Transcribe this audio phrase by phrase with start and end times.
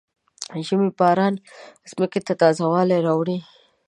[0.53, 1.33] د ژمي باران
[1.91, 3.37] ځمکې ته تازه والی راوړي.